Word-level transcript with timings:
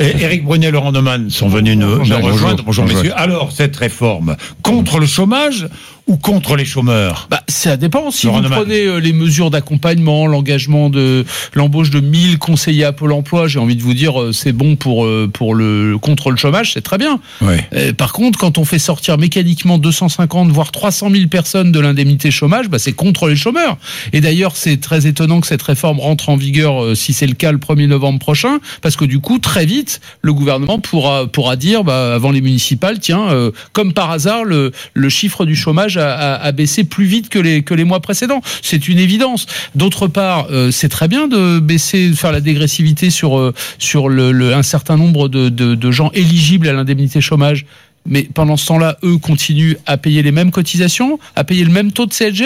Et 0.00 0.22
Éric 0.22 0.44
Brunet 0.44 0.66
et 0.66 0.70
Laurent 0.70 0.92
Neumann 0.92 1.30
sont 1.30 1.48
venus 1.48 1.76
nous, 1.76 1.86
nous 1.86 1.98
Bonjour. 1.98 2.22
rejoindre. 2.22 2.62
Bonjour, 2.64 2.84
Bonjour. 2.84 2.98
messieurs. 2.98 3.12
Alors, 3.16 3.52
cette 3.52 3.76
réforme, 3.76 4.36
contre 4.62 4.98
le 4.98 5.06
chômage 5.06 5.68
ou 6.06 6.16
contre 6.16 6.56
les 6.56 6.64
chômeurs? 6.64 7.28
Bah, 7.30 7.42
ça 7.48 7.76
dépend. 7.76 8.10
Si 8.10 8.26
Laurent 8.26 8.38
vous 8.38 8.44
Neumann. 8.44 8.58
prenez 8.60 8.80
euh, 8.86 8.98
les 8.98 9.12
mesures 9.12 9.50
d'accompagnement, 9.50 10.26
l'engagement 10.26 10.90
de 10.90 11.24
l'embauche 11.54 11.90
de 11.90 12.00
1000 12.00 12.38
conseillers 12.38 12.84
à 12.84 12.92
Pôle 12.92 13.12
Emploi, 13.12 13.48
j'ai 13.48 13.58
envie 13.58 13.76
de 13.76 13.82
vous 13.82 13.94
dire, 13.94 14.20
euh, 14.20 14.32
c'est 14.32 14.52
bon 14.52 14.76
pour 14.76 15.04
euh, 15.04 15.30
pour 15.32 15.54
le 15.54 15.96
contre 15.98 16.30
le 16.30 16.36
chômage, 16.36 16.72
c'est 16.74 16.82
très 16.82 16.98
bien. 16.98 17.20
Oui. 17.40 17.54
Euh, 17.74 17.92
par 17.92 18.12
contre, 18.12 18.38
quand 18.38 18.58
on 18.58 18.64
fait 18.64 18.78
sortir 18.78 19.18
mécaniquement 19.18 19.78
250 19.78 20.50
voire 20.50 20.72
300 20.72 21.10
000 21.10 21.28
personnes 21.28 21.72
de 21.72 21.80
l'indemnité 21.80 22.30
chômage, 22.30 22.68
bah, 22.68 22.78
c'est 22.78 22.92
contre 22.92 23.28
les 23.28 23.36
chômeurs. 23.36 23.78
Et 24.12 24.20
d'ailleurs, 24.20 24.56
c'est 24.56 24.80
très 24.80 25.06
étonnant 25.06 25.40
que 25.40 25.46
cette 25.46 25.62
réforme 25.62 26.00
rentre 26.00 26.28
en 26.28 26.36
vigueur, 26.36 26.82
euh, 26.82 26.94
si 26.94 27.12
c'est 27.12 27.26
le 27.26 27.34
cas, 27.34 27.52
le 27.52 27.58
1er 27.58 27.86
novembre 27.86 28.18
prochain, 28.18 28.58
parce 28.82 28.96
que 28.96 29.04
du 29.04 29.20
coup, 29.20 29.38
très 29.38 29.64
vite, 29.66 30.00
le 30.20 30.32
gouvernement 30.32 30.78
pourra 30.78 31.26
pourra 31.26 31.56
dire, 31.56 31.84
bah, 31.84 32.14
avant 32.14 32.30
les 32.30 32.40
municipales, 32.40 32.98
tiens, 32.98 33.28
euh, 33.30 33.50
comme 33.72 33.92
par 33.92 34.10
hasard, 34.10 34.44
le 34.44 34.72
le 34.92 35.08
chiffre 35.08 35.44
du 35.46 35.56
chômage 35.56 35.93
a, 35.98 36.12
a- 36.12 36.34
a 36.44 36.52
baissé 36.52 36.84
plus 36.84 37.04
vite 37.06 37.28
que 37.28 37.38
les 37.38 37.62
que 37.62 37.74
les 37.74 37.84
mois 37.84 38.00
précédents. 38.00 38.40
C'est 38.62 38.88
une 38.88 38.98
évidence. 38.98 39.46
D'autre 39.74 40.06
part, 40.08 40.46
euh, 40.50 40.70
c'est 40.70 40.88
très 40.88 41.08
bien 41.08 41.28
de 41.28 41.58
baisser, 41.58 42.10
de 42.10 42.14
faire 42.14 42.32
la 42.32 42.40
dégressivité 42.40 43.10
sur 43.10 43.38
euh, 43.38 43.54
sur 43.78 44.08
le, 44.08 44.32
le- 44.32 44.54
un 44.54 44.62
certain 44.62 44.96
nombre 44.96 45.28
de, 45.28 45.48
de, 45.48 45.74
de 45.74 45.90
gens 45.90 46.10
éligibles 46.14 46.68
à 46.68 46.72
l'indemnité 46.72 47.20
chômage. 47.20 47.66
Mais 48.06 48.22
pendant 48.34 48.56
ce 48.58 48.66
temps-là, 48.66 48.98
eux 49.02 49.16
continuent 49.16 49.76
à 49.86 49.96
payer 49.96 50.22
les 50.22 50.32
mêmes 50.32 50.50
cotisations, 50.50 51.18
à 51.36 51.44
payer 51.44 51.64
le 51.64 51.70
même 51.70 51.90
taux 51.90 52.04
de 52.06 52.12
CSG. 52.12 52.44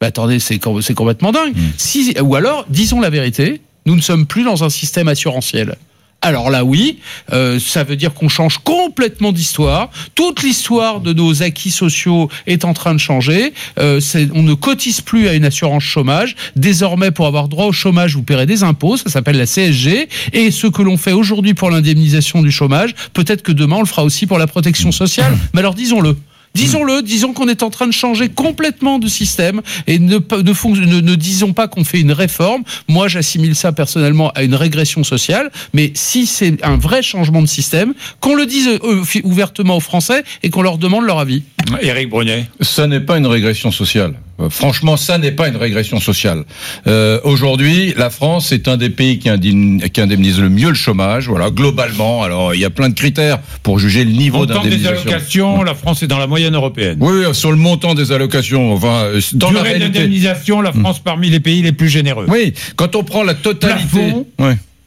Bah 0.00 0.08
attendez, 0.08 0.38
c'est 0.40 0.58
com- 0.58 0.80
c'est 0.82 0.94
complètement 0.94 1.30
dingue. 1.30 1.52
Si, 1.76 2.14
ou 2.20 2.34
alors, 2.34 2.64
disons 2.68 3.00
la 3.00 3.10
vérité, 3.10 3.60
nous 3.86 3.94
ne 3.94 4.00
sommes 4.00 4.26
plus 4.26 4.42
dans 4.44 4.64
un 4.64 4.70
système 4.70 5.06
assurantiel. 5.08 5.76
Alors 6.22 6.50
là, 6.50 6.64
oui, 6.64 6.98
euh, 7.32 7.58
ça 7.58 7.82
veut 7.82 7.96
dire 7.96 8.12
qu'on 8.12 8.28
change 8.28 8.58
complètement 8.58 9.32
d'histoire. 9.32 9.88
Toute 10.14 10.42
l'histoire 10.42 11.00
de 11.00 11.14
nos 11.14 11.42
acquis 11.42 11.70
sociaux 11.70 12.28
est 12.46 12.66
en 12.66 12.74
train 12.74 12.92
de 12.92 13.00
changer. 13.00 13.54
Euh, 13.78 14.00
on 14.34 14.42
ne 14.42 14.52
cotise 14.52 15.00
plus 15.00 15.28
à 15.28 15.32
une 15.32 15.46
assurance 15.46 15.82
chômage. 15.82 16.36
Désormais, 16.56 17.10
pour 17.10 17.26
avoir 17.26 17.48
droit 17.48 17.64
au 17.64 17.72
chômage, 17.72 18.16
vous 18.16 18.22
paierez 18.22 18.44
des 18.44 18.62
impôts. 18.62 18.98
Ça 18.98 19.08
s'appelle 19.08 19.38
la 19.38 19.46
CSG. 19.46 20.08
Et 20.34 20.50
ce 20.50 20.66
que 20.66 20.82
l'on 20.82 20.98
fait 20.98 21.12
aujourd'hui 21.12 21.54
pour 21.54 21.70
l'indemnisation 21.70 22.42
du 22.42 22.50
chômage, 22.50 22.94
peut-être 23.14 23.42
que 23.42 23.52
demain 23.52 23.76
on 23.76 23.80
le 23.80 23.86
fera 23.86 24.04
aussi 24.04 24.26
pour 24.26 24.38
la 24.38 24.46
protection 24.46 24.92
sociale. 24.92 25.32
Mais 25.54 25.60
alors, 25.60 25.74
disons-le. 25.74 26.16
Disons-le, 26.54 27.02
disons 27.02 27.32
qu'on 27.32 27.48
est 27.48 27.62
en 27.62 27.70
train 27.70 27.86
de 27.86 27.92
changer 27.92 28.28
complètement 28.28 28.98
de 28.98 29.06
système 29.08 29.62
et 29.86 29.98
ne, 29.98 30.18
pas- 30.18 30.38
ne, 30.38 30.52
ne, 30.86 31.00
ne 31.00 31.14
disons 31.14 31.52
pas 31.52 31.68
qu'on 31.68 31.84
fait 31.84 32.00
une 32.00 32.12
réforme. 32.12 32.64
Moi, 32.88 33.06
j'assimile 33.08 33.54
ça 33.54 33.72
personnellement 33.72 34.30
à 34.32 34.42
une 34.42 34.54
régression 34.56 35.04
sociale. 35.04 35.50
Mais 35.74 35.92
si 35.94 36.26
c'est 36.26 36.62
un 36.64 36.76
vrai 36.76 37.02
changement 37.02 37.40
de 37.40 37.46
système, 37.46 37.94
qu'on 38.20 38.34
le 38.34 38.46
dise 38.46 38.68
euh, 38.82 39.02
ouvertement 39.22 39.76
aux 39.76 39.80
Français 39.80 40.24
et 40.42 40.50
qu'on 40.50 40.62
leur 40.62 40.78
demande 40.78 41.04
leur 41.04 41.18
avis. 41.20 41.42
Éric 41.82 42.10
Brunet. 42.10 42.48
Ça 42.60 42.86
n'est 42.88 43.00
pas 43.00 43.16
une 43.18 43.26
régression 43.26 43.70
sociale. 43.70 44.14
Euh, 44.40 44.48
Franchement, 44.50 44.96
ça 44.96 45.18
n'est 45.18 45.32
pas 45.32 45.48
une 45.48 45.56
régression 45.56 46.00
sociale. 46.00 46.44
Euh, 46.86 47.20
Aujourd'hui, 47.24 47.94
la 47.96 48.10
France 48.10 48.52
est 48.52 48.68
un 48.68 48.76
des 48.76 48.90
pays 48.90 49.18
qui, 49.18 49.28
indemn- 49.28 49.88
qui 49.90 50.00
indemnise 50.00 50.40
le 50.40 50.48
mieux 50.48 50.68
le 50.68 50.74
chômage. 50.74 51.28
Voilà, 51.28 51.50
globalement. 51.50 52.22
Alors, 52.22 52.54
il 52.54 52.60
y 52.60 52.64
a 52.64 52.70
plein 52.70 52.88
de 52.88 52.94
critères 52.94 53.38
pour 53.62 53.78
juger 53.78 54.04
le 54.04 54.12
niveau 54.12 54.38
Montant 54.38 54.62
des 54.62 54.70
d'indemnisation. 54.70 55.10
allocations, 55.10 55.62
la 55.62 55.74
France 55.74 56.02
est 56.02 56.06
dans 56.06 56.18
la 56.18 56.26
moyenne 56.26 56.54
européenne. 56.54 56.96
Oui, 57.00 57.24
sur 57.32 57.50
le 57.50 57.56
montant 57.56 57.94
des 57.94 58.12
allocations. 58.12 58.72
Enfin, 58.72 59.04
euh, 59.04 59.20
dans 59.34 59.48
la 59.50 59.60
Durée 59.60 59.68
réalité. 59.74 59.98
d'indemnisation, 60.00 60.60
la 60.60 60.72
France 60.72 60.98
parmi 61.00 61.28
les 61.30 61.40
pays 61.40 61.62
les 61.62 61.72
plus 61.72 61.88
généreux. 61.88 62.26
Oui, 62.28 62.54
quand 62.76 62.96
on 62.96 63.04
prend 63.04 63.22
la 63.22 63.34
totalité. 63.34 63.78
Plafond. 63.80 64.26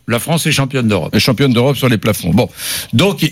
La 0.08 0.20
France 0.20 0.46
est 0.48 0.52
championne 0.52 0.90
d'Europe. 0.90 1.18
championne 1.18 1.54
d'Europe 1.54 1.78
sur 1.78 1.88
les 1.88 1.98
plafonds. 1.98 2.32
Bon, 2.32 2.50
donc 2.92 3.26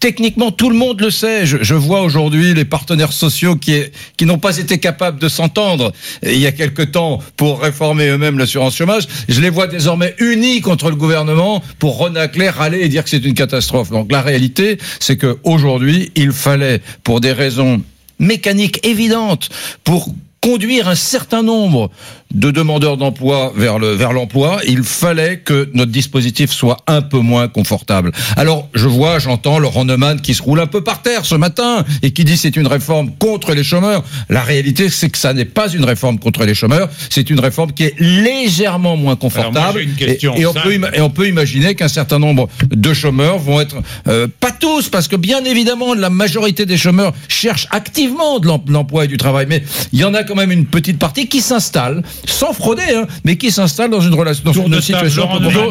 techniquement 0.00 0.50
tout 0.50 0.68
le 0.68 0.76
monde 0.76 1.00
le 1.00 1.10
sait. 1.10 1.46
Je, 1.46 1.74
vois 1.74 2.02
aujourd'hui 2.02 2.52
les 2.52 2.66
partenaires 2.66 3.12
sociaux 3.12 3.56
qui, 3.56 3.82
n'ont 4.20 4.38
pas 4.38 4.58
été 4.58 4.78
capables 4.78 5.18
de 5.18 5.28
s'entendre 5.28 5.92
il 6.22 6.38
y 6.38 6.46
a 6.46 6.52
quelque 6.52 6.82
temps 6.82 7.20
pour 7.36 7.62
réformer 7.62 8.08
eux-mêmes 8.08 8.38
l'assurance 8.38 8.76
chômage. 8.76 9.08
Je 9.28 9.40
les 9.40 9.48
vois 9.48 9.66
désormais 9.66 10.14
unis 10.18 10.60
contre 10.60 10.90
le 10.90 10.96
gouvernement 10.96 11.62
pour 11.78 11.96
renacler, 11.96 12.50
râler 12.50 12.80
et 12.80 12.88
dire 12.88 13.02
que 13.04 13.10
c'est 13.10 13.24
une 13.24 13.34
catastrophe. 13.34 13.90
Donc 13.90 14.12
la 14.12 14.20
réalité, 14.20 14.78
c'est 15.00 15.16
que 15.16 15.38
aujourd'hui, 15.44 16.12
il 16.16 16.32
fallait, 16.32 16.82
pour 17.02 17.20
des 17.20 17.32
raisons 17.32 17.82
mécaniques 18.18 18.86
évidentes, 18.86 19.48
pour 19.84 20.12
conduire 20.48 20.88
un 20.88 20.94
certain 20.94 21.42
nombre 21.42 21.90
de 22.34 22.50
demandeurs 22.50 22.96
d'emploi 22.98 23.52
vers 23.56 23.78
le 23.78 23.90
vers 23.92 24.12
l'emploi, 24.12 24.60
il 24.66 24.82
fallait 24.82 25.38
que 25.38 25.68
notre 25.74 25.90
dispositif 25.92 26.50
soit 26.52 26.78
un 26.86 27.02
peu 27.02 27.18
moins 27.18 27.48
confortable. 27.48 28.12
Alors, 28.36 28.68
je 28.74 28.88
vois, 28.88 29.18
j'entends 29.18 29.58
Laurent 29.58 29.84
Neumann 29.84 30.20
qui 30.20 30.34
se 30.34 30.42
roule 30.42 30.60
un 30.60 30.66
peu 30.66 30.82
par 30.82 31.00
terre 31.02 31.24
ce 31.24 31.34
matin 31.34 31.84
et 32.02 32.10
qui 32.12 32.24
dit 32.24 32.36
c'est 32.38 32.56
une 32.56 32.66
réforme 32.66 33.10
contre 33.18 33.54
les 33.54 33.64
chômeurs. 33.64 34.02
La 34.28 34.42
réalité, 34.42 34.88
c'est 34.90 35.10
que 35.10 35.18
ça 35.18 35.32
n'est 35.34 35.46
pas 35.60 35.68
une 35.70 35.84
réforme 35.84 36.18
contre 36.18 36.44
les 36.44 36.54
chômeurs, 36.54 36.88
c'est 37.10 37.28
une 37.30 37.40
réforme 37.40 37.72
qui 37.72 37.84
est 37.84 37.94
légèrement 37.98 38.96
moins 38.96 39.16
confortable. 39.16 39.86
question 39.98 40.34
et, 40.34 40.40
et 40.42 40.46
on 40.46 40.54
peut 40.54 40.74
et 40.94 41.00
on 41.00 41.10
peut 41.10 41.28
imaginer 41.28 41.74
qu'un 41.74 41.88
certain 41.88 42.18
nombre 42.18 42.48
de 42.70 42.92
chômeurs 42.94 43.38
vont 43.38 43.60
être 43.60 43.76
euh, 44.06 44.28
pas 44.40 44.52
tous, 44.52 44.88
parce 44.88 45.08
que 45.08 45.16
bien 45.16 45.44
évidemment 45.44 45.94
la 45.94 46.10
majorité 46.10 46.64
des 46.66 46.76
chômeurs 46.78 47.12
cherchent 47.28 47.68
activement 47.70 48.38
de 48.38 48.46
l'em- 48.48 48.64
de 48.66 48.72
l'emploi 48.72 49.04
et 49.04 49.08
du 49.08 49.16
travail, 49.16 49.46
mais 49.48 49.62
il 49.92 49.98
y 49.98 50.04
en 50.04 50.14
a 50.14 50.24
quand 50.24 50.34
même 50.38 50.50
une 50.52 50.64
petite 50.66 50.98
partie 50.98 51.26
qui 51.28 51.40
s'installe 51.40 52.02
sans 52.26 52.52
frauder, 52.52 52.82
hein, 52.94 53.06
mais 53.24 53.36
qui 53.36 53.50
s'installe 53.50 53.90
dans 53.90 54.00
une 54.00 54.14
relation, 54.14 54.42
dans 54.44 54.52
une 54.52 54.70
table, 54.70 54.82
situation. 54.82 55.28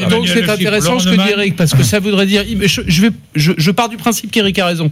Donc 0.09 0.27
c'est 0.27 0.49
intéressant 0.49 0.99
ce 0.99 1.09
que 1.09 1.15
dit. 1.15 1.31
Eric, 1.31 1.55
parce 1.55 1.73
que 1.73 1.83
ça 1.83 1.99
voudrait 1.99 2.25
dire. 2.27 2.43
Je, 2.61 2.81
je 2.85 3.01
vais, 3.01 3.09
je, 3.35 3.51
je 3.57 3.71
pars 3.71 3.89
du 3.89 3.97
principe 3.97 4.31
qu'Eric 4.31 4.59
a 4.59 4.65
raison. 4.67 4.91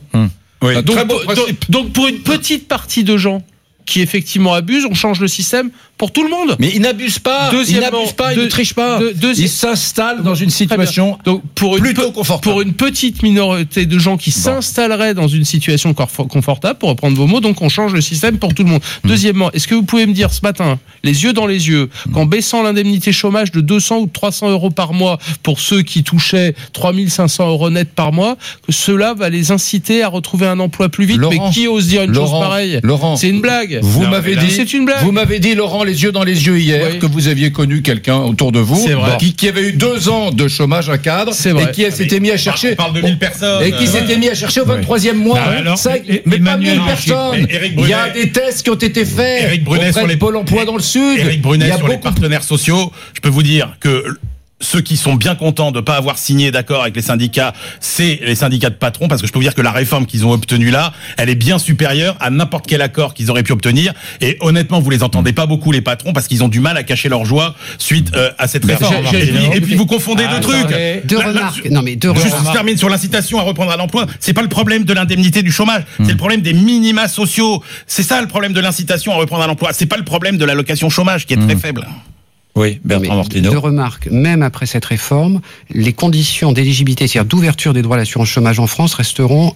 Oui. 0.61 0.75
Un 0.75 0.81
Donc, 0.81 0.95
très 0.95 1.05
beau 1.05 1.19
donc- 1.23 1.69
donc 1.69 1.93
pour 1.93 2.07
une 2.07 2.19
petite 2.19 2.67
partie 2.67 3.03
de 3.03 3.17
gens 3.17 3.43
qui 3.85 4.01
effectivement 4.01 4.53
abusent, 4.53 4.85
on 4.89 4.95
change 4.95 5.19
le 5.19 5.27
système 5.27 5.69
pour 5.97 6.11
tout 6.11 6.23
le 6.23 6.29
monde. 6.29 6.55
Mais 6.59 6.71
ils 6.75 6.81
n'abusent 6.81 7.19
pas, 7.19 7.49
ils 7.67 7.79
n'abusent 7.79 8.11
pas, 8.13 8.33
ils 8.33 8.39
ne 8.41 8.47
trichent 8.47 8.73
pas. 8.73 8.99
Ils 9.37 9.49
s'installent 9.49 10.23
dans 10.23 10.35
une 10.35 10.49
situation 10.49 11.17
Donc 11.25 11.41
pour 11.55 11.77
une, 11.77 11.83
plutôt 11.83 12.11
confortable. 12.11 12.43
pour 12.43 12.61
une 12.61 12.73
petite 12.73 13.23
minorité 13.23 13.85
de 13.85 13.97
gens 13.99 14.17
qui 14.17 14.31
s'installeraient 14.31 15.13
dans 15.13 15.27
une 15.27 15.45
situation 15.45 15.93
confortable, 15.93 16.79
pour 16.79 16.89
reprendre 16.89 17.15
vos 17.15 17.27
mots, 17.27 17.39
donc 17.39 17.61
on 17.61 17.69
change 17.69 17.93
le 17.93 18.01
système 18.01 18.37
pour 18.39 18.53
tout 18.53 18.63
le 18.63 18.69
monde. 18.69 18.81
Hmm. 19.03 19.07
Deuxièmement, 19.07 19.51
est-ce 19.53 19.67
que 19.67 19.75
vous 19.75 19.83
pouvez 19.83 20.05
me 20.05 20.13
dire 20.13 20.33
ce 20.33 20.41
matin, 20.41 20.79
les 21.03 21.23
yeux 21.23 21.33
dans 21.33 21.47
les 21.47 21.67
yeux, 21.69 21.89
Hmm. 22.05 22.11
qu'en 22.11 22.25
baissant 22.25 22.61
l'indemnité 22.61 23.11
chômage 23.13 23.51
de 23.51 23.61
200 23.61 23.99
ou 23.99 24.07
300 24.07 24.49
euros 24.51 24.69
par 24.71 24.91
mois 24.93 25.17
pour 25.43 25.59
ceux 25.59 25.81
qui 25.81 26.03
touchaient 26.03 26.55
3500 26.73 27.47
euros 27.49 27.69
net 27.69 27.89
par 27.93 28.11
mois, 28.11 28.35
que 28.65 28.71
cela 28.73 29.13
va 29.13 29.29
les 29.29 29.51
inciter 29.51 30.03
à 30.03 30.07
retrouver 30.09 30.45
un 30.47 30.59
emploi 30.59 30.89
plus 30.89 31.05
vite? 31.05 31.17
Laurent, 31.17 31.47
Mais 31.47 31.53
qui 31.53 31.67
ose 31.67 31.87
dire 31.87 32.03
une 32.03 32.11
Laurent, 32.11 32.39
chose 32.39 32.47
pareille? 32.49 32.79
Laurent, 32.83 33.15
C'est 33.15 33.29
une 33.29 33.41
blague. 33.41 33.79
Vous 33.81 34.05
m'avez 34.07 34.35
dit, 34.35 34.51
C'est 34.51 34.73
une 34.73 34.85
blague. 34.85 35.03
Vous 35.03 35.11
m'avez 35.11 35.39
dit, 35.39 35.55
Laurent, 35.55 35.83
les 35.85 36.03
yeux 36.03 36.11
dans 36.11 36.23
les 36.23 36.45
yeux 36.45 36.59
hier, 36.59 36.87
Oui. 36.91 36.99
que 36.99 37.05
vous 37.05 37.27
aviez 37.27 37.51
connu 37.51 37.81
quelqu'un 37.81 38.17
autour 38.17 38.51
de 38.51 38.59
vous. 38.59 38.85
Qui, 39.19 39.33
qui 39.33 39.47
avait 39.47 39.69
eu 39.69 39.71
deux 39.73 40.09
ans 40.09 40.31
de 40.31 40.47
chômage 40.47 40.89
à 40.89 40.97
cadre 40.97 41.33
C'est 41.33 41.51
vrai. 41.51 41.65
et 41.65 41.71
qui 41.71 41.89
s'était 41.91 42.19
mis 42.19 42.31
à 42.31 42.37
chercher. 42.37 42.73
On 42.73 42.75
parle 42.75 42.93
de 42.93 43.01
1000 43.01 43.17
personnes. 43.17 43.63
Et 43.63 43.71
qui 43.71 43.87
s'était 43.87 44.17
mis 44.17 44.27
à 44.29 44.35
chercher 44.35 44.61
au 44.61 44.65
23e 44.65 45.13
mois. 45.15 45.39
Ah, 45.41 45.49
alors, 45.51 45.77
Ça, 45.77 45.95
et- 45.97 46.21
mais 46.25 46.37
pas 46.39 46.53
Emmanuel 46.53 46.73
1000 46.73 46.79
Macron, 46.85 47.31
personnes. 47.31 47.47
Il 47.77 47.87
y 47.87 47.93
a 47.93 48.09
des 48.09 48.31
tests 48.31 48.63
qui 48.63 48.69
ont 48.69 48.75
été 48.75 49.05
faits 49.05 49.43
Éric 49.43 49.63
Brunet 49.63 49.91
sur 49.93 50.05
les- 50.07 50.17
Pôle 50.17 50.35
emploi 50.37 50.65
dans 50.65 50.75
le 50.75 50.81
Sud. 50.81 51.19
Éric 51.19 51.35
Il 51.35 51.41
Brunet 51.41 51.67
y 51.67 51.71
a 51.71 51.77
sur 51.77 51.87
les 51.87 51.97
partenaires 51.97 52.43
sociaux, 52.43 52.91
je 53.13 53.21
peux 53.21 53.29
vous 53.29 53.43
dire 53.43 53.75
que 53.79 54.03
ceux 54.61 54.79
qui 54.81 54.95
sont 54.95 55.15
bien 55.15 55.35
contents 55.35 55.71
de 55.71 55.81
pas 55.81 55.95
avoir 55.95 56.17
signé 56.17 56.49
d'accord 56.49 56.81
avec 56.83 56.95
les 56.95 57.01
syndicats, 57.01 57.53
c'est 57.81 58.19
les 58.23 58.35
syndicats 58.35 58.69
de 58.69 58.75
patrons, 58.75 59.07
parce 59.09 59.21
que 59.21 59.27
je 59.27 59.33
peux 59.33 59.39
vous 59.39 59.43
dire 59.43 59.53
que 59.53 59.61
la 59.61 59.71
réforme 59.71 60.05
qu'ils 60.05 60.25
ont 60.25 60.31
obtenue 60.31 60.71
là, 60.71 60.93
elle 61.17 61.29
est 61.29 61.35
bien 61.35 61.59
supérieure 61.59 62.15
à 62.21 62.29
n'importe 62.29 62.65
quel 62.65 62.81
accord 62.81 63.13
qu'ils 63.13 63.29
auraient 63.29 63.43
pu 63.43 63.51
obtenir. 63.51 63.93
Et 64.21 64.37
honnêtement, 64.39 64.79
vous 64.79 64.89
les 64.89 65.03
entendez 65.03 65.33
pas 65.33 65.45
beaucoup 65.45 65.71
les 65.73 65.81
patrons, 65.81 66.13
parce 66.13 66.27
qu'ils 66.27 66.41
ont 66.43 66.47
du 66.47 66.61
mal 66.61 66.77
à 66.77 66.83
cacher 66.83 67.09
leur 67.09 67.25
joie 67.25 67.53
suite 67.77 68.11
euh, 68.15 68.31
à 68.37 68.47
cette 68.47 68.63
réforme. 68.65 68.95
j'ai- 69.11 69.23
Et 69.23 69.25
puis, 69.25 69.37
j'ai- 69.51 69.57
et 69.57 69.61
puis 69.61 69.75
vous 69.75 69.85
confondez 69.85 70.23
Ah, 70.27 70.35
deux 70.35 70.39
trucs. 70.41 70.55
attendez. 70.55 71.01
Deux 71.03 71.17
remarques. 71.19 71.69
Non, 71.69 71.81
mais 71.81 71.97
deux 71.97 72.13
Juste, 72.15 72.27
remarques. 72.27 72.47
je 72.47 72.51
termine 72.53 72.77
sur 72.77 72.89
l'incitation 72.89 73.39
à 73.39 73.43
reprendre 73.43 73.71
à 73.71 73.77
l'emploi. 73.77 74.05
C'est 74.21 74.33
pas 74.33 74.41
le 74.41 74.49
problème 74.49 74.85
de 74.85 74.93
l'indemnité 74.93 75.43
du 75.43 75.51
chômage, 75.51 75.83
c'est 75.97 76.11
le 76.11 76.17
problème 76.17 76.41
des 76.41 76.53
minima 76.53 77.07
sociaux. 77.09 77.61
C'est 77.87 78.03
ça 78.03 78.21
le 78.21 78.27
problème 78.27 78.53
de 78.53 78.61
l'incitation 78.61 79.11
à 79.11 79.15
reprendre 79.15 79.43
à 79.43 79.47
l'emploi. 79.47 79.73
C'est 79.73 79.85
pas 79.85 79.97
le 79.97 80.05
problème 80.05 80.37
de 80.37 80.45
l'allocation 80.45 80.89
chômage 80.89 81.25
qui 81.25 81.33
est 81.33 81.37
très 81.45 81.57
faible. 81.57 81.85
Oui, 82.55 82.79
Bertrand 82.85 83.17
Martineau. 83.17 83.51
Deux 83.51 83.57
remarques. 83.57 84.07
Même 84.11 84.41
après 84.41 84.65
cette 84.65 84.85
réforme, 84.85 85.41
les 85.73 85.91
conditions 85.93 86.53
d'éligibilité, 86.53 87.07
c'est-à-dire 87.07 87.27
d'ouverture 87.27 87.73
des 87.73 87.81
droits 87.81 87.97
à 87.97 87.99
l'assurance 87.99 88.29
chômage 88.29 88.59
en 88.59 88.67
France, 88.67 88.93
resteront 88.93 89.53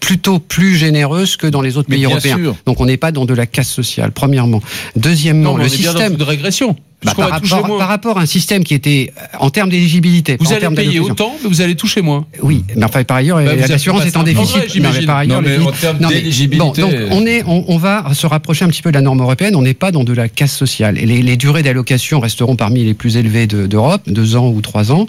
plutôt 0.00 0.38
plus 0.38 0.76
généreuses 0.76 1.36
que 1.36 1.46
dans 1.46 1.60
les 1.60 1.76
autres 1.76 1.88
Mais 1.90 1.96
pays 1.96 2.06
bien 2.06 2.10
européens. 2.14 2.36
sûr. 2.36 2.56
Donc 2.66 2.80
on 2.80 2.86
n'est 2.86 2.96
pas 2.96 3.12
dans 3.12 3.24
de 3.24 3.34
la 3.34 3.46
casse 3.46 3.68
sociale, 3.70 4.12
premièrement. 4.12 4.62
Deuxièmement, 4.96 5.52
Non, 5.52 5.56
le 5.56 5.64
on 5.64 5.66
est 5.66 5.76
bien 5.76 5.92
dans 5.92 5.98
système. 5.98 6.14
une 6.14 6.22
régression. 6.22 6.76
Bah, 7.04 7.12
par, 7.16 7.30
rapport, 7.30 7.66
moins. 7.66 7.78
par 7.78 7.88
rapport 7.88 8.18
à 8.18 8.22
un 8.22 8.26
système 8.26 8.62
qui 8.64 8.74
était 8.74 9.12
euh, 9.18 9.36
en 9.40 9.50
termes 9.50 9.70
d'éligibilité, 9.70 10.36
Vous 10.38 10.52
en 10.52 10.56
allez 10.56 10.68
payer 10.74 11.00
autant, 11.00 11.34
mais 11.42 11.48
vous 11.48 11.60
allez 11.60 11.74
toucher 11.74 12.00
moins. 12.02 12.26
Oui, 12.42 12.64
mais 12.76 12.84
enfin 12.84 13.02
par 13.04 13.16
ailleurs, 13.16 13.38
Bah, 13.38 13.50
euh, 13.50 13.66
l'assurance 13.66 14.04
est 14.06 14.16
en 14.16 14.22
déficit. 14.22 14.56
Vrai, 14.56 14.68
j'imagine. 14.68 15.06
par 15.06 15.16
ailleurs, 15.18 15.42
Non, 15.42 15.48
mais 15.48 15.56
le- 15.58 15.64
en 15.64 15.72
termes 15.72 15.98
non, 16.00 16.08
mais- 16.08 16.14
d'éligibilité- 16.14 16.58
Bon, 16.58 16.72
donc 16.72 16.94
on 17.10 17.26
est, 17.26 17.42
on, 17.46 17.64
on 17.68 17.76
va 17.76 18.04
se 18.14 18.26
rapprocher 18.26 18.64
un 18.64 18.68
petit 18.68 18.82
peu 18.82 18.90
de 18.90 18.94
la 18.96 19.00
norme 19.02 19.20
européenne. 19.20 19.56
On 19.56 19.62
n'est 19.62 19.74
pas 19.74 19.90
dans 19.90 20.04
de 20.04 20.12
la 20.12 20.28
casse 20.28 20.56
sociale. 20.56 20.98
Et 20.98 21.06
les, 21.06 21.22
les 21.22 21.36
durées 21.36 21.62
d'allocation 21.62 22.20
resteront 22.20 22.56
parmi 22.56 22.84
les 22.84 22.94
plus 22.94 23.16
élevées 23.16 23.46
de- 23.46 23.66
d'Europe, 23.66 24.02
deux 24.06 24.36
ans 24.36 24.48
ou 24.48 24.60
trois 24.60 24.92
ans, 24.92 25.06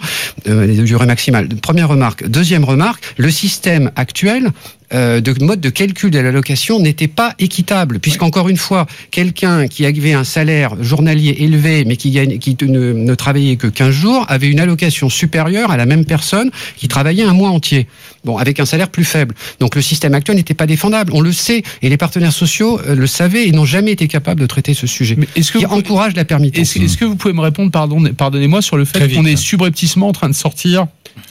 euh, 0.48 0.66
les 0.66 0.74
durées 0.82 1.06
maximales. 1.06 1.48
Première 1.62 1.88
remarque. 1.88 2.28
Deuxième 2.28 2.64
remarque, 2.64 3.04
le 3.16 3.30
système 3.30 3.90
actuel 3.96 4.50
euh, 4.92 5.20
de 5.20 5.34
mode 5.42 5.60
de 5.60 5.70
calcul 5.70 6.10
de 6.10 6.18
l'allocation 6.18 6.78
n'était 6.78 7.08
pas 7.08 7.34
équitable, 7.38 7.98
puisqu'encore 8.00 8.48
une 8.48 8.56
fois, 8.56 8.86
quelqu'un 9.10 9.66
qui 9.66 9.86
avait 9.86 10.12
un 10.12 10.24
salaire 10.24 10.76
journalier 10.82 11.36
élevé, 11.40 11.84
mais 11.86 11.96
qui, 11.96 12.10
gagne, 12.10 12.38
qui 12.38 12.56
ne, 12.62 12.92
ne 12.92 13.14
travaillait 13.14 13.56
que 13.56 13.66
15 13.66 13.90
jours, 13.90 14.26
avait 14.28 14.48
une 14.48 14.60
allocation 14.60 15.08
supérieure 15.08 15.70
à 15.70 15.76
la 15.76 15.86
même 15.86 16.04
personne 16.04 16.50
qui 16.76 16.88
travaillait 16.88 17.24
un 17.24 17.32
mois 17.32 17.50
entier, 17.50 17.86
bon, 18.24 18.36
avec 18.36 18.60
un 18.60 18.66
salaire 18.66 18.90
plus 18.90 19.04
faible. 19.04 19.34
Donc 19.60 19.74
le 19.74 19.82
système 19.82 20.14
actuel 20.14 20.36
n'était 20.36 20.54
pas 20.54 20.66
défendable, 20.66 21.12
on 21.14 21.20
le 21.20 21.32
sait, 21.32 21.62
et 21.82 21.88
les 21.88 21.96
partenaires 21.96 22.32
sociaux 22.32 22.80
euh, 22.86 22.94
le 22.94 23.06
savaient 23.06 23.48
et 23.48 23.52
n'ont 23.52 23.64
jamais 23.64 23.92
été 23.92 24.06
capables 24.08 24.40
de 24.40 24.46
traiter 24.46 24.74
ce 24.74 24.86
sujet. 24.86 25.14
Mais 25.16 25.28
est-ce 25.36 25.50
que 25.52 25.58
qui 25.58 25.64
vous- 25.64 25.74
encourage 25.74 26.14
la 26.14 26.24
permittance. 26.24 26.60
Est-ce 26.76 26.84
est-ce 26.84 26.96
que 26.98 27.04
vous 27.04 27.16
pouvez 27.16 27.34
me 27.34 27.40
répondre, 27.40 27.70
pardon, 27.70 28.02
pardonnez-moi, 28.16 28.60
sur 28.62 28.76
le 28.76 28.84
fait 28.84 29.08
qu'on 29.14 29.24
est 29.24 29.36
subrepticement 29.36 30.08
en 30.08 30.12
train 30.12 30.28
de 30.28 30.34
sortir 30.34 30.86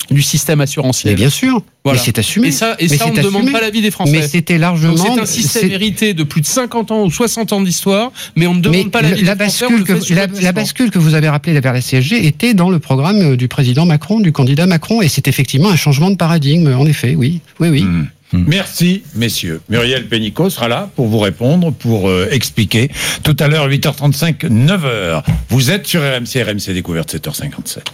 du 0.09 0.21
système 0.21 0.59
Mais 0.59 0.63
assurantiel 0.63 1.15
bien 1.15 1.29
sûr, 1.29 1.61
Voilà. 1.83 1.99
mais 1.99 2.05
c'est 2.05 2.17
assumé. 2.19 2.47
Et 2.47 2.51
ça, 2.51 2.75
et 2.79 2.87
Mais 2.87 2.97
ça 2.97 3.07
on 3.07 3.13
ne 3.13 3.15
demande 3.45 3.59
pas 3.59 3.65
l'avis 3.65 3.81
des 3.81 3.91
Français. 3.91 4.11
Mais 4.11 4.27
c'était 4.27 4.57
largement. 4.57 4.97
C'est 4.97 5.19
un 5.21 5.25
système 5.25 5.71
hérité 5.71 6.13
de 6.13 6.23
plus 6.23 6.41
de 6.41 6.45
50 6.45 6.91
ans 6.91 7.03
ou 7.03 7.11
60 7.11 7.53
ans 7.53 7.61
d'histoire, 7.61 8.11
mais 8.35 8.47
on 8.47 8.53
ne 8.55 8.61
demande 8.61 8.85
Mais 8.85 8.89
pas 8.89 9.01
l'avis 9.01 9.23
la 9.23 9.35
des 9.35 9.45
Français. 9.45 9.65
que, 9.85 10.13
la, 10.13 10.27
la 10.27 10.51
bascule 10.51 10.91
que 10.91 10.99
vous 10.99 11.13
avez 11.13 11.29
rappelée 11.29 11.59
vers 11.59 11.73
la 11.73 11.81
CSG 11.81 12.25
était 12.25 12.53
dans 12.53 12.69
le 12.69 12.79
programme 12.79 13.33
euh, 13.33 13.35
du 13.37 13.47
président 13.47 13.85
Macron, 13.85 14.19
du 14.19 14.31
candidat 14.31 14.65
Macron, 14.65 15.01
et 15.01 15.07
c'est 15.07 15.27
effectivement 15.27 15.69
un 15.69 15.75
changement 15.75 16.09
de 16.09 16.15
paradigme, 16.15 16.73
en 16.73 16.85
effet, 16.85 17.15
oui, 17.15 17.41
oui, 17.59 17.69
oui. 17.69 17.83
Hmm. 17.83 18.05
Merci, 18.47 19.03
messieurs. 19.15 19.61
Muriel 19.69 20.07
Pénicaud 20.07 20.49
sera 20.49 20.67
là 20.67 20.89
pour 20.95 21.07
vous 21.07 21.19
répondre, 21.19 21.71
pour 21.71 22.09
euh, 22.09 22.27
expliquer. 22.31 22.89
Tout 23.21 23.35
à 23.39 23.47
l'heure, 23.47 23.69
8h35, 23.69 24.47
9h. 24.47 25.23
Vous 25.49 25.69
êtes 25.69 25.85
sur 25.85 26.01
RMC, 26.01 26.43
RMC 26.43 26.73
Découverte, 26.73 27.13
7h57. 27.13 27.83